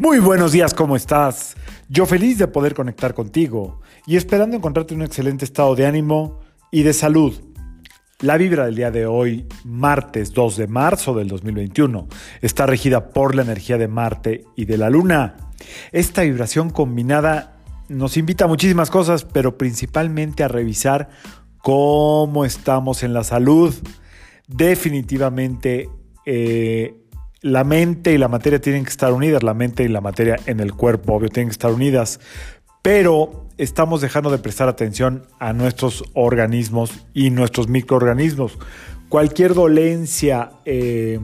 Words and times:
Muy 0.00 0.18
buenos 0.18 0.52
días, 0.52 0.72
¿cómo 0.72 0.96
estás? 0.96 1.56
Yo 1.90 2.06
feliz 2.06 2.38
de 2.38 2.48
poder 2.48 2.72
conectar 2.72 3.12
contigo 3.12 3.82
y 4.06 4.16
esperando 4.16 4.56
encontrarte 4.56 4.94
en 4.94 5.00
un 5.00 5.06
excelente 5.06 5.44
estado 5.44 5.76
de 5.76 5.84
ánimo 5.84 6.40
y 6.70 6.84
de 6.84 6.94
salud. 6.94 7.38
La 8.20 8.38
vibra 8.38 8.64
del 8.64 8.76
día 8.76 8.90
de 8.90 9.04
hoy, 9.04 9.46
martes 9.62 10.32
2 10.32 10.56
de 10.56 10.66
marzo 10.68 11.12
del 11.12 11.28
2021, 11.28 12.08
está 12.40 12.64
regida 12.64 13.10
por 13.10 13.34
la 13.34 13.42
energía 13.42 13.76
de 13.76 13.88
Marte 13.88 14.44
y 14.56 14.64
de 14.64 14.78
la 14.78 14.88
Luna. 14.88 15.36
Esta 15.92 16.22
vibración 16.22 16.70
combinada 16.70 17.58
nos 17.90 18.16
invita 18.16 18.46
a 18.46 18.48
muchísimas 18.48 18.88
cosas, 18.88 19.26
pero 19.26 19.58
principalmente 19.58 20.42
a 20.42 20.48
revisar 20.48 21.10
cómo 21.58 22.46
estamos 22.46 23.02
en 23.02 23.12
la 23.12 23.22
salud. 23.22 23.74
Definitivamente 24.48 25.90
eh, 26.24 27.00
la 27.42 27.64
mente 27.64 28.12
y 28.12 28.18
la 28.18 28.28
materia 28.28 28.60
tienen 28.60 28.84
que 28.84 28.90
estar 28.90 29.12
unidas, 29.12 29.42
la 29.42 29.54
mente 29.54 29.82
y 29.84 29.88
la 29.88 30.00
materia 30.00 30.38
en 30.46 30.60
el 30.60 30.74
cuerpo, 30.74 31.14
obvio, 31.14 31.28
tienen 31.28 31.48
que 31.48 31.52
estar 31.52 31.72
unidas, 31.72 32.20
pero 32.82 33.46
estamos 33.56 34.00
dejando 34.00 34.30
de 34.30 34.38
prestar 34.38 34.68
atención 34.68 35.26
a 35.38 35.52
nuestros 35.52 36.04
organismos 36.14 36.92
y 37.14 37.30
nuestros 37.30 37.68
microorganismos. 37.68 38.58
Cualquier 39.08 39.54
dolencia, 39.54 40.52
eh, 40.64 41.18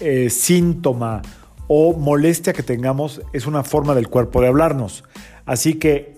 eh, 0.00 0.30
síntoma 0.30 1.22
o 1.68 1.94
molestia 1.94 2.52
que 2.52 2.62
tengamos 2.62 3.22
es 3.32 3.46
una 3.46 3.62
forma 3.62 3.94
del 3.94 4.08
cuerpo 4.08 4.40
de 4.40 4.48
hablarnos. 4.48 5.04
Así 5.46 5.74
que 5.74 6.16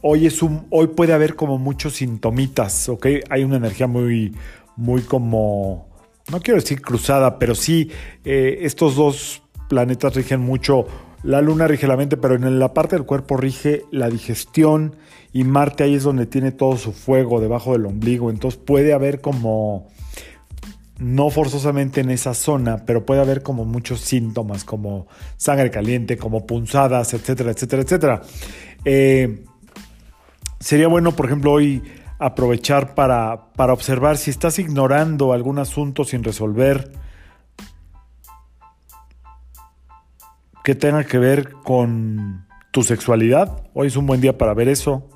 hoy, 0.00 0.26
es 0.26 0.42
un, 0.42 0.66
hoy 0.70 0.88
puede 0.88 1.12
haber 1.12 1.34
como 1.34 1.58
muchos 1.58 1.94
sintomitas. 1.94 2.90
Hay 3.30 3.44
una 3.44 3.56
energía 3.56 3.86
muy, 3.86 4.34
muy 4.76 5.02
como 5.02 5.91
no 6.32 6.40
quiero 6.40 6.58
decir 6.58 6.80
cruzada, 6.80 7.38
pero 7.38 7.54
sí 7.54 7.90
eh, 8.24 8.60
estos 8.62 8.96
dos 8.96 9.42
planetas 9.68 10.14
rigen 10.14 10.40
mucho. 10.40 10.86
La 11.22 11.42
luna 11.42 11.68
rige 11.68 11.86
la 11.86 11.96
mente, 11.96 12.16
pero 12.16 12.34
en 12.34 12.58
la 12.58 12.72
parte 12.72 12.96
del 12.96 13.04
cuerpo 13.04 13.36
rige 13.36 13.84
la 13.92 14.08
digestión 14.08 14.96
y 15.32 15.44
Marte 15.44 15.84
ahí 15.84 15.94
es 15.94 16.02
donde 16.02 16.26
tiene 16.26 16.50
todo 16.50 16.76
su 16.78 16.92
fuego 16.92 17.38
debajo 17.40 17.72
del 17.72 17.84
ombligo. 17.84 18.30
Entonces 18.30 18.58
puede 18.58 18.94
haber 18.94 19.20
como, 19.20 19.88
no 20.98 21.28
forzosamente 21.28 22.00
en 22.00 22.10
esa 22.10 22.32
zona, 22.32 22.86
pero 22.86 23.04
puede 23.04 23.20
haber 23.20 23.42
como 23.42 23.66
muchos 23.66 24.00
síntomas, 24.00 24.64
como 24.64 25.06
sangre 25.36 25.70
caliente, 25.70 26.16
como 26.16 26.46
punzadas, 26.46 27.12
etcétera, 27.12 27.50
etcétera, 27.50 27.82
etcétera. 27.82 28.22
Eh, 28.86 29.44
sería 30.60 30.88
bueno, 30.88 31.12
por 31.12 31.26
ejemplo, 31.26 31.52
hoy 31.52 31.82
aprovechar 32.24 32.94
para, 32.94 33.52
para 33.54 33.72
observar 33.72 34.16
si 34.16 34.30
estás 34.30 34.60
ignorando 34.60 35.32
algún 35.32 35.58
asunto 35.58 36.04
sin 36.04 36.22
resolver 36.22 36.92
que 40.62 40.76
tenga 40.76 41.02
que 41.02 41.18
ver 41.18 41.50
con 41.50 42.46
tu 42.70 42.84
sexualidad. 42.84 43.66
Hoy 43.74 43.88
es 43.88 43.96
un 43.96 44.06
buen 44.06 44.20
día 44.20 44.38
para 44.38 44.54
ver 44.54 44.68
eso. 44.68 45.08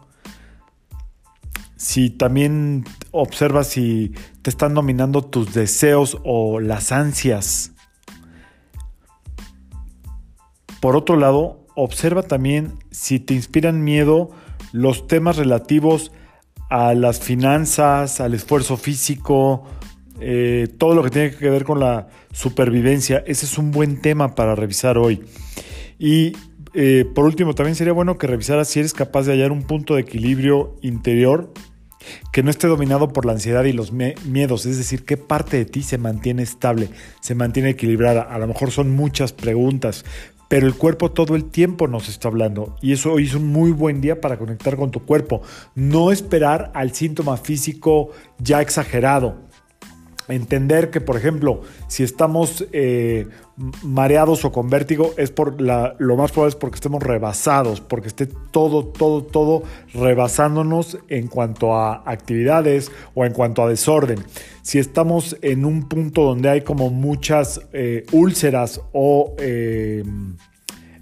Si 1.77 2.11
también 2.11 2.85
observas 3.13 3.69
si 3.69 4.13
te 4.43 4.51
están 4.51 4.75
dominando 4.75 5.23
tus 5.23 5.55
deseos 5.55 6.19
o 6.25 6.59
las 6.59 6.91
ansias. 6.91 7.73
Por 10.81 10.97
otro 10.97 11.15
lado, 11.17 11.65
observa 11.77 12.23
también 12.23 12.75
si 12.91 13.21
te 13.21 13.35
inspiran 13.35 13.85
miedo 13.85 14.31
los 14.73 15.07
temas 15.07 15.37
relativos 15.37 16.11
a 16.11 16.26
las 16.71 17.21
finanzas, 17.21 18.21
al 18.21 18.35
esfuerzo 18.35 18.77
físico, 18.77 19.65
eh, 20.21 20.69
todo 20.79 20.95
lo 20.95 21.03
que 21.03 21.11
tiene 21.11 21.31
que 21.31 21.51
ver 21.51 21.65
con 21.65 21.81
la 21.81 22.09
supervivencia. 22.33 23.23
Ese 23.27 23.47
es 23.47 23.59
un 23.59 23.71
buen 23.71 24.01
tema 24.01 24.35
para 24.35 24.55
revisar 24.55 24.99
hoy. 24.99 25.23
Y 25.99 26.33
eh, 26.75 27.05
por 27.15 27.25
último, 27.25 27.55
también 27.55 27.77
sería 27.77 27.93
bueno 27.93 28.19
que 28.19 28.27
revisaras 28.27 28.69
si 28.69 28.81
eres 28.81 28.93
capaz 28.93 29.23
de 29.23 29.33
hallar 29.33 29.53
un 29.53 29.63
punto 29.63 29.95
de 29.95 30.03
equilibrio 30.03 30.77
interior 30.83 31.53
que 32.33 32.43
no 32.43 32.51
esté 32.51 32.67
dominado 32.67 33.13
por 33.13 33.27
la 33.27 33.33
ansiedad 33.33 33.65
y 33.65 33.73
los 33.73 33.93
miedos, 33.93 34.67
es 34.67 34.77
decir, 34.77 35.05
qué 35.05 35.17
parte 35.17 35.57
de 35.57 35.65
ti 35.65 35.83
se 35.83 35.99
mantiene 35.99 36.43
estable, 36.43 36.89
se 37.21 37.35
mantiene 37.35 37.71
equilibrada. 37.71 38.23
A 38.23 38.39
lo 38.39 38.47
mejor 38.47 38.71
son 38.71 38.91
muchas 38.91 39.33
preguntas, 39.33 40.05
pero 40.49 40.67
el 40.67 40.75
cuerpo 40.75 41.11
todo 41.11 41.35
el 41.35 41.45
tiempo 41.45 41.89
nos 41.89 42.09
está 42.09 42.29
hablando 42.29 42.77
y 42.81 42.93
eso 42.93 43.13
hoy 43.13 43.25
es 43.25 43.35
un 43.35 43.49
muy 43.49 43.73
buen 43.73 44.01
día 44.01 44.21
para 44.21 44.39
conectar 44.39 44.77
con 44.77 44.91
tu 44.91 45.01
cuerpo. 45.01 45.43
No 45.75 46.13
esperar 46.13 46.71
al 46.75 46.95
síntoma 46.95 47.37
físico 47.37 48.11
ya 48.39 48.61
exagerado. 48.61 49.46
Entender 50.29 50.91
que, 50.91 51.01
por 51.01 51.17
ejemplo, 51.17 51.63
si 51.87 52.03
estamos 52.03 52.67
eh, 52.73 53.29
mareados 53.83 54.45
o 54.45 54.53
con 54.53 54.69
vértigo, 54.69 55.15
es 55.17 55.31
por 55.31 55.61
lo 55.61 56.17
más 56.17 56.33
probable 56.33 56.51
es 56.51 56.57
porque 56.57 56.77
estemos 56.77 57.03
rebasados, 57.03 57.81
porque 57.81 58.09
esté 58.09 58.27
todo, 58.27 58.85
todo, 58.87 59.23
todo 59.23 59.63
rebasándonos 59.95 60.99
en 61.09 61.29
cuanto 61.29 61.75
a 61.75 62.03
actividades 62.11 62.91
o 63.15 63.25
en 63.25 63.33
cuanto 63.33 63.63
a 63.63 63.69
desorden. 63.69 64.19
Si 64.63 64.79
estamos 64.79 65.37
en 65.43 65.65
un 65.65 65.89
punto 65.89 66.23
donde 66.23 66.49
hay 66.49 66.63
como 66.63 66.91
muchas 66.91 67.61
eh, 67.73 68.05
úlceras 68.11 68.81
o 68.93 69.37
eh, 69.39 70.03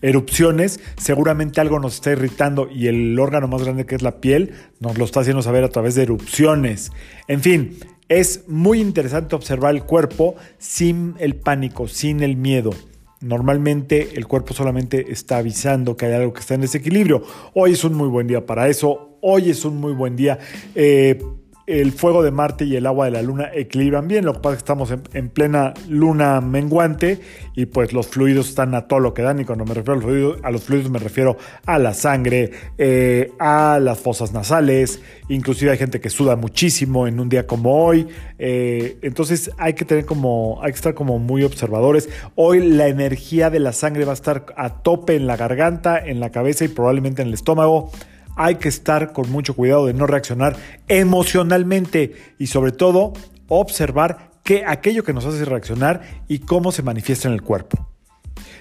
erupciones, 0.02 0.80
seguramente 0.98 1.62
algo 1.62 1.80
nos 1.80 1.94
está 1.94 2.12
irritando 2.12 2.68
y 2.70 2.88
el 2.88 3.18
órgano 3.18 3.48
más 3.48 3.62
grande 3.62 3.86
que 3.86 3.94
es 3.94 4.02
la 4.02 4.20
piel 4.20 4.52
nos 4.78 4.98
lo 4.98 5.06
está 5.06 5.20
haciendo 5.20 5.40
saber 5.40 5.64
a 5.64 5.70
través 5.70 5.94
de 5.94 6.02
erupciones. 6.02 6.92
En 7.26 7.40
fin, 7.40 7.78
es 8.08 8.48
muy 8.48 8.80
interesante 8.80 9.34
observar 9.34 9.74
el 9.74 9.84
cuerpo 9.84 10.34
sin 10.58 11.14
el 11.18 11.36
pánico, 11.36 11.88
sin 11.88 12.22
el 12.22 12.36
miedo. 12.36 12.70
Normalmente 13.20 14.10
el 14.16 14.26
cuerpo 14.26 14.52
solamente 14.52 15.10
está 15.10 15.38
avisando 15.38 15.96
que 15.96 16.06
hay 16.06 16.12
algo 16.12 16.32
que 16.34 16.40
está 16.40 16.54
en 16.54 16.60
desequilibrio. 16.60 17.22
Hoy 17.54 17.72
es 17.72 17.82
un 17.84 17.94
muy 17.94 18.08
buen 18.08 18.26
día 18.26 18.44
para 18.44 18.68
eso. 18.68 19.16
Hoy 19.22 19.48
es 19.48 19.64
un 19.64 19.78
muy 19.78 19.94
buen 19.94 20.16
día. 20.16 20.38
Eh, 20.74 21.18
el 21.66 21.92
fuego 21.92 22.22
de 22.22 22.30
Marte 22.30 22.64
y 22.64 22.76
el 22.76 22.86
agua 22.86 23.06
de 23.06 23.12
la 23.12 23.22
Luna 23.22 23.50
equilibran 23.52 24.06
bien. 24.06 24.24
Lo 24.24 24.34
que 24.34 24.40
pasa 24.40 24.56
es 24.56 24.56
que 24.58 24.64
estamos 24.64 24.94
en, 25.14 25.28
plena 25.30 25.72
luna 25.88 26.40
menguante 26.40 27.20
y 27.54 27.66
pues 27.66 27.92
los 27.92 28.06
fluidos 28.08 28.50
están 28.50 28.74
a 28.74 28.86
todo 28.86 29.00
lo 29.00 29.14
que 29.14 29.22
dan. 29.22 29.40
Y 29.40 29.44
cuando 29.44 29.64
me 29.64 29.74
refiero 29.74 29.94
a 30.42 30.50
los 30.50 30.64
fluidos, 30.64 30.90
me 30.90 30.98
refiero 30.98 31.36
a 31.64 31.78
la 31.78 31.94
sangre, 31.94 32.50
eh, 32.76 33.32
a 33.38 33.78
las 33.80 33.98
fosas 33.98 34.32
nasales. 34.32 35.00
Inclusive 35.28 35.70
hay 35.70 35.78
gente 35.78 36.00
que 36.00 36.10
suda 36.10 36.36
muchísimo 36.36 37.06
en 37.06 37.18
un 37.18 37.28
día 37.28 37.46
como 37.46 37.84
hoy. 37.84 38.06
Eh, 38.38 38.98
entonces 39.02 39.50
hay 39.56 39.72
que 39.72 39.84
tener 39.84 40.04
como, 40.04 40.58
hay 40.62 40.72
que 40.72 40.76
estar 40.76 40.94
como 40.94 41.18
muy 41.18 41.44
observadores. 41.44 42.10
Hoy 42.34 42.60
la 42.60 42.88
energía 42.88 43.48
de 43.48 43.60
la 43.60 43.72
sangre 43.72 44.04
va 44.04 44.12
a 44.12 44.14
estar 44.14 44.46
a 44.56 44.82
tope 44.82 45.16
en 45.16 45.26
la 45.26 45.36
garganta, 45.36 45.98
en 45.98 46.20
la 46.20 46.30
cabeza 46.30 46.64
y 46.64 46.68
probablemente 46.68 47.22
en 47.22 47.28
el 47.28 47.34
estómago 47.34 47.90
hay 48.36 48.56
que 48.56 48.68
estar 48.68 49.12
con 49.12 49.30
mucho 49.30 49.54
cuidado 49.54 49.86
de 49.86 49.94
no 49.94 50.06
reaccionar 50.06 50.56
emocionalmente 50.88 52.14
y 52.38 52.48
sobre 52.48 52.72
todo 52.72 53.12
observar 53.48 54.30
qué 54.42 54.64
aquello 54.66 55.04
que 55.04 55.12
nos 55.12 55.24
hace 55.24 55.44
reaccionar 55.44 56.02
y 56.28 56.40
cómo 56.40 56.72
se 56.72 56.82
manifiesta 56.82 57.28
en 57.28 57.34
el 57.34 57.42
cuerpo. 57.42 57.88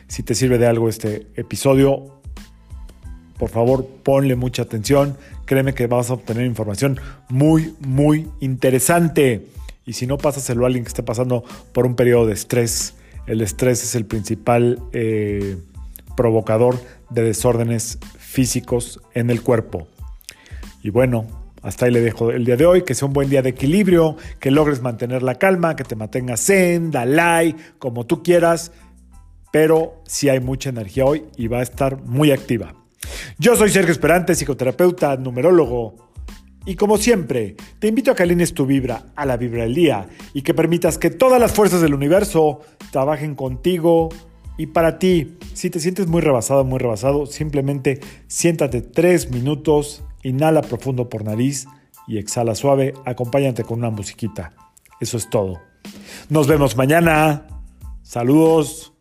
Si 0.07 0.23
te 0.23 0.35
sirve 0.35 0.57
de 0.57 0.67
algo 0.67 0.89
este 0.89 1.27
episodio, 1.35 2.21
por 3.37 3.49
favor 3.49 3.85
ponle 4.03 4.35
mucha 4.35 4.63
atención, 4.63 5.17
créeme 5.45 5.73
que 5.73 5.87
vas 5.87 6.09
a 6.09 6.13
obtener 6.13 6.45
información 6.45 6.99
muy, 7.29 7.75
muy 7.79 8.27
interesante. 8.39 9.47
Y 9.85 9.93
si 9.93 10.07
no, 10.07 10.17
pásaselo 10.17 10.63
a 10.63 10.67
alguien 10.67 10.85
que 10.85 10.89
esté 10.89 11.03
pasando 11.03 11.43
por 11.73 11.85
un 11.85 11.95
periodo 11.95 12.27
de 12.27 12.33
estrés. 12.33 12.95
El 13.27 13.41
estrés 13.41 13.83
es 13.83 13.95
el 13.95 14.05
principal 14.05 14.79
eh, 14.93 15.57
provocador 16.15 16.79
de 17.09 17.23
desórdenes 17.23 17.99
físicos 18.33 18.99
en 19.13 19.29
el 19.29 19.43
cuerpo. 19.43 19.87
Y 20.81 20.89
bueno, 20.89 21.27
hasta 21.61 21.85
ahí 21.85 21.91
le 21.91 22.01
dejo 22.01 22.31
el 22.31 22.45
día 22.45 22.57
de 22.57 22.65
hoy, 22.65 22.81
que 22.81 22.95
sea 22.95 23.07
un 23.07 23.13
buen 23.13 23.29
día 23.29 23.43
de 23.43 23.49
equilibrio, 23.49 24.17
que 24.39 24.49
logres 24.49 24.81
mantener 24.81 25.21
la 25.21 25.35
calma, 25.35 25.75
que 25.75 25.83
te 25.83 25.95
mantengas 25.95 26.43
zen, 26.43 26.91
like, 26.91 27.59
como 27.77 28.07
tú 28.07 28.23
quieras, 28.23 28.71
pero 29.51 30.01
sí 30.07 30.29
hay 30.29 30.39
mucha 30.39 30.69
energía 30.71 31.05
hoy 31.05 31.25
y 31.37 31.47
va 31.47 31.59
a 31.59 31.61
estar 31.61 32.01
muy 32.01 32.31
activa. 32.31 32.73
Yo 33.37 33.55
soy 33.55 33.69
Sergio 33.69 33.91
Esperante, 33.91 34.33
psicoterapeuta, 34.33 35.15
numerólogo. 35.15 36.09
Y 36.65 36.75
como 36.75 36.97
siempre, 36.97 37.55
te 37.77 37.87
invito 37.87 38.11
a 38.11 38.15
que 38.15 38.23
alines 38.23 38.53
tu 38.53 38.65
vibra 38.65 39.03
a 39.15 39.25
la 39.25 39.37
vibra 39.37 39.63
del 39.63 39.75
día 39.75 40.07
y 40.33 40.41
que 40.41 40.55
permitas 40.55 40.97
que 40.97 41.11
todas 41.11 41.39
las 41.39 41.51
fuerzas 41.51 41.81
del 41.81 41.93
universo 41.93 42.61
trabajen 42.91 43.35
contigo 43.35 44.09
y 44.57 44.67
para 44.67 44.99
ti, 44.99 45.37
si 45.53 45.69
te 45.69 45.79
sientes 45.79 46.07
muy 46.07 46.21
rebasado, 46.21 46.63
muy 46.63 46.79
rebasado, 46.79 47.25
simplemente 47.25 47.99
siéntate 48.27 48.81
tres 48.81 49.31
minutos, 49.31 50.03
inhala 50.23 50.61
profundo 50.61 51.09
por 51.09 51.23
nariz 51.23 51.67
y 52.07 52.17
exhala 52.17 52.55
suave, 52.55 52.93
acompáñate 53.05 53.63
con 53.63 53.79
una 53.79 53.89
musiquita. 53.89 54.53
Eso 54.99 55.17
es 55.17 55.29
todo. 55.29 55.59
Nos 56.29 56.47
vemos 56.47 56.77
mañana. 56.77 57.47
Saludos. 58.03 58.92